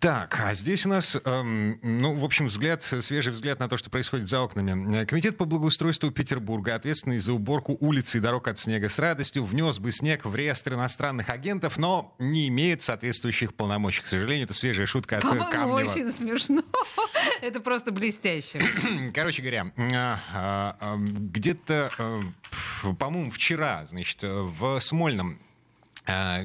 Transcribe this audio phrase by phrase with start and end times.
[0.00, 3.90] Так, а здесь у нас, эм, ну, в общем, взгляд, свежий взгляд на то, что
[3.90, 5.04] происходит за окнами.
[5.04, 9.78] Комитет по благоустройству Петербурга, ответственный за уборку улиц и дорог от снега с радостью, внес
[9.78, 14.00] бы снег в реестр иностранных агентов, но не имеет соответствующих полномочий.
[14.00, 15.90] К сожалению, это свежая шутка от По-моему, Камнева.
[15.90, 16.62] очень смешно.
[17.42, 18.58] Это просто блестяще.
[19.14, 25.38] Короче говоря, а, а, а, где-то, э, по-моему, вчера, значит, в Смольном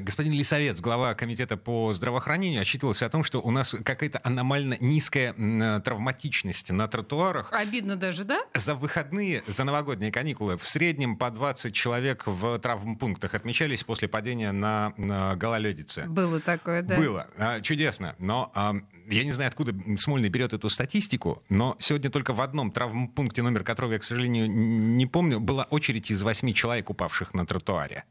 [0.00, 5.32] Господин Лисовец, глава комитета по здравоохранению, отчитывался о том, что у нас какая-то аномально низкая
[5.80, 7.52] травматичность на тротуарах.
[7.52, 8.42] Обидно даже, да?
[8.54, 14.52] За выходные, за новогодние каникулы в среднем по 20 человек в травмпунктах отмечались после падения
[14.52, 16.04] на, на гололедице.
[16.06, 16.96] Было такое, да.
[16.96, 17.26] Было.
[17.36, 18.14] А, Чудесно.
[18.18, 18.74] Но а,
[19.08, 23.64] я не знаю, откуда Смольный берет эту статистику, но сегодня только в одном травмпункте, номер
[23.64, 28.04] которого я, к сожалению, не помню, была очередь из восьми человек, упавших на тротуаре.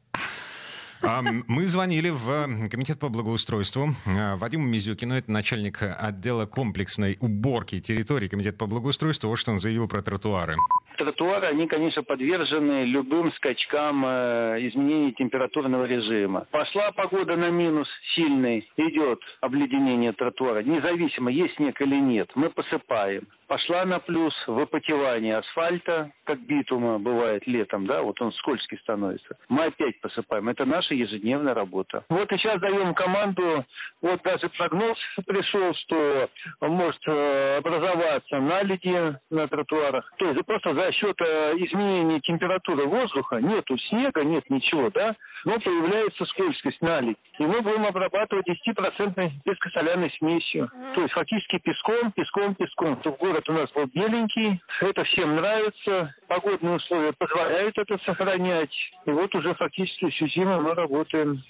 [1.08, 3.96] А, Мы звонили в э, комитет по благоустройству.
[4.06, 9.30] А, Вадиму Мизюкину, это начальник отдела комплексной уборки территории комитета по благоустройству.
[9.30, 10.56] Вот что он заявил про тротуары.
[10.98, 16.48] Тротуары, они, конечно, подвержены любым скачкам э, изменений температурного режима.
[16.52, 20.64] Пошла погода на минус сильный, идет обледенение тротуара.
[20.64, 23.28] Независимо, есть снег или нет, мы посыпаем.
[23.48, 29.38] Пошла на плюс выпотевание асфальта, как битума бывает летом, да, вот он скользкий становится.
[29.50, 30.50] Мы опять посыпаем.
[30.50, 32.04] Это наша ежедневная работа.
[32.10, 33.64] Вот и сейчас даем команду,
[34.02, 36.30] вот даже прогноз пришел, что
[36.62, 40.12] может э, образоваться наледи на тротуарах.
[40.18, 45.60] То есть просто за счет э, изменения температуры воздуха нету снега, нет ничего, да, но
[45.60, 47.18] появляется скользкость наледь.
[47.40, 50.70] И мы будем обрабатывать 10% пескосоляной смесью.
[50.96, 52.96] То есть фактически песком, песком, песком.
[53.02, 58.74] То город у нас был беленький, это всем нравится, погодные условия позволяют это сохранять.
[59.06, 61.44] И вот уже фактически всю зиму мы работаем.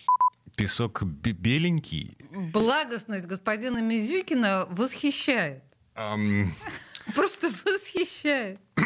[0.57, 2.17] Песок бе- беленький.
[2.53, 5.63] Благостность господина Мизюкина восхищает.
[5.97, 6.51] Ам,
[7.13, 8.59] Просто восхищает.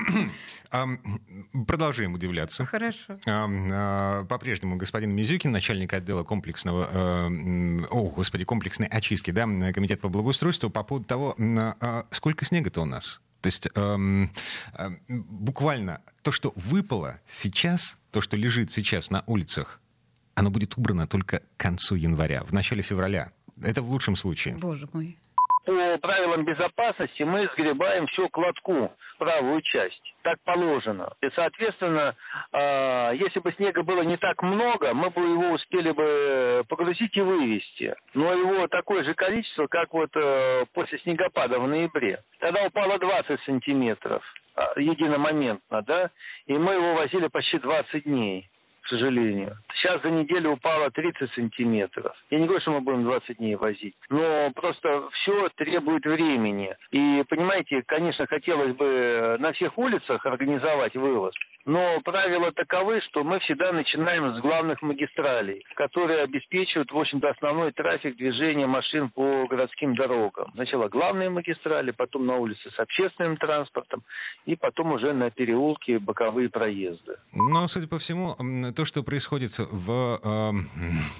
[1.68, 2.66] Продолжаем удивляться.
[2.66, 3.18] Хорошо.
[3.26, 10.10] А, По-прежнему господин Мизюкин, начальник отдела комплексного, э, о, господи, комплексной очистки, да, комитет по
[10.10, 13.22] благоустройству, по поводу того, м, а, сколько снега-то у нас?
[13.42, 14.30] То есть эм,
[14.78, 19.80] э, буквально то, что выпало сейчас, то, что лежит сейчас на улицах,
[20.36, 23.32] оно будет убрано только к концу января, в начале февраля.
[23.62, 24.56] Это в лучшем случае.
[24.58, 25.18] Боже мой.
[26.00, 30.14] Правилам безопасности мы сгребаем всю кладку, правую часть.
[30.24, 31.14] Так положено.
[31.22, 32.16] И, соответственно,
[32.52, 37.22] э, если бы снега было не так много, мы бы его успели бы погрузить и
[37.22, 37.96] вывести.
[38.14, 42.20] Но его такое же количество, как вот э, после снегопада в ноябре.
[42.40, 44.24] Тогда упало 20 сантиметров
[44.56, 46.10] э, единомоментно, да,
[46.46, 48.50] и мы его возили почти 20 дней
[48.82, 49.56] к сожалению.
[49.80, 52.14] Сейчас за неделю упало 30 сантиметров.
[52.30, 56.76] Я не говорю, что мы будем 20 дней возить, но просто все требует времени.
[56.92, 61.34] И, понимаете, конечно, хотелось бы на всех улицах организовать вывоз,
[61.66, 67.72] но правила таковы, что мы всегда начинаем с главных магистралей, которые обеспечивают, в общем-то, основной
[67.72, 70.52] трафик движения машин по городским дорогам.
[70.56, 74.04] Сначала главные магистрали, потом на улице с общественным транспортом,
[74.46, 77.16] и потом уже на переулки боковые проезды.
[77.34, 78.36] Но, судя по всему,
[78.76, 80.70] то, что происходит в, эм,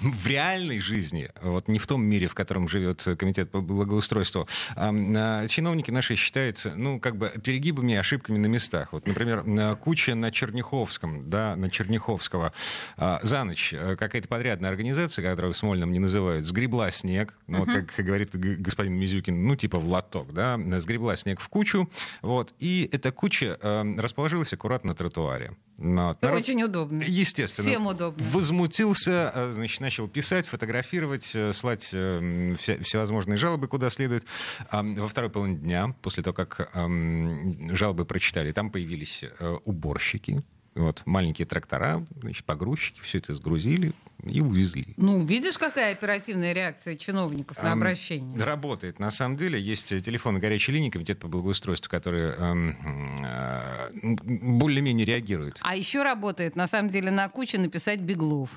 [0.00, 4.46] в реальной жизни, вот не в том мире, в котором живет комитет по благоустройству,
[4.76, 8.92] ам, а, чиновники наши считаются, ну, как бы перегибами и ошибками на местах.
[8.92, 12.52] Вот, например, на куча на Черняховском, да, на Черняховского
[12.96, 17.64] а, за ночь э, какая-то подрядная организация, которую в Смольном не называют, сгребла снег, ну,
[17.64, 21.88] вот как говорит господин Мизюкин, ну, типа в лоток, да, сгребла снег в кучу,
[22.22, 25.52] вот, и эта куча э, расположилась аккуратно на тротуаре.
[25.82, 27.02] Ну, вот, народ- Очень удобно.
[27.06, 27.66] Естественно.
[27.68, 28.22] Всем удобно.
[28.32, 34.24] Возмутился, э, значит, начал писать, фотографировать, э, слать э, м, все- всевозможные жалобы, куда следует.
[34.70, 40.42] Во второй половине дня, после того, как эм, жалобы прочитали, там появились э, уборщики,
[40.74, 43.92] вот, маленькие трактора, значит, погрузчики, все это сгрузили
[44.24, 44.94] и увезли.
[44.96, 48.42] Ну, видишь, какая оперативная реакция чиновников на обращение?
[48.42, 48.98] Работает.
[48.98, 52.76] На самом деле есть э, телефон горячей линии Комитета по благоустройству, который эм,
[53.24, 55.58] э, более-менее реагирует.
[55.62, 58.50] А еще работает, на самом деле, на куче написать Беглов.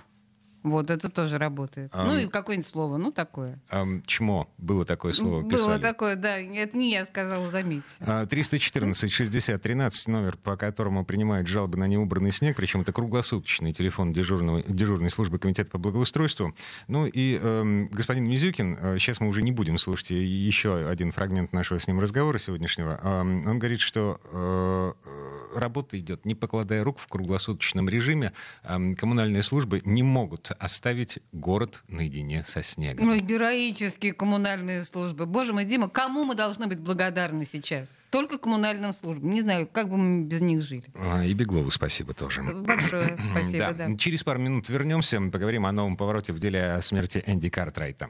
[0.63, 1.92] Вот, это тоже работает.
[1.94, 3.60] А, ну и какое-нибудь слово, ну такое.
[3.69, 4.50] А, чмо.
[4.57, 5.81] Было такое слово, Было писали.
[5.81, 6.38] такое, да.
[6.38, 7.83] Это не я сказала, заметьте.
[8.00, 13.74] А, 314 60 13 номер, по которому принимают жалобы на неубранный снег, причем это круглосуточный
[13.74, 16.56] телефон дежурного, дежурной службы комитета по благоустройству.
[16.88, 21.51] Ну и эм, господин Мизюкин, э, сейчас мы уже не будем слушать еще один фрагмент
[21.51, 23.00] нашего с ним разговора сегодняшнего.
[23.04, 25.23] Эм, он говорит, что э, э,
[25.56, 28.34] работа идет, не покладая рук в круглосуточном режиме.
[28.64, 33.08] Коммунальные службы не могут оставить город наедине со снегом.
[33.08, 35.26] Ну, героические коммунальные службы.
[35.26, 37.96] Боже мой, Дима, кому мы должны быть благодарны сейчас?
[38.10, 39.32] Только коммунальным службам.
[39.32, 40.86] Не знаю, как бы мы без них жили.
[40.96, 42.42] А, И Беглову спасибо тоже.
[42.44, 43.96] Большое спасибо, да.
[43.98, 48.10] Через пару минут вернемся, поговорим о новом повороте в деле о смерти Энди Картрайта.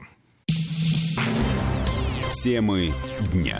[2.42, 2.92] Темы
[3.32, 3.58] дня.